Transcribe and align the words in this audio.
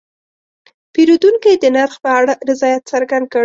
پیرودونکی 0.93 1.53
د 1.59 1.65
نرخ 1.75 1.95
په 2.03 2.09
اړه 2.19 2.33
رضایت 2.49 2.81
څرګند 2.91 3.25
کړ. 3.31 3.39